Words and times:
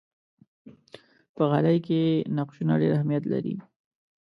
په 1.35 1.43
غالۍ 1.49 1.77
کې 1.85 2.01
نقشونه 2.37 2.73
ډېر 2.81 2.91
اهمیت 2.97 3.23
لري. 3.33 3.55